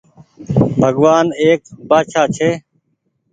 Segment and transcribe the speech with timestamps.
[0.79, 2.49] بگوآن ايڪ بآڇآ ڇي